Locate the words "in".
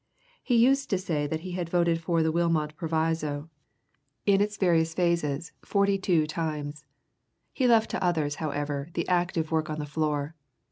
4.25-4.41